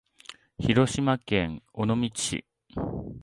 [0.59, 2.43] 広島県尾道市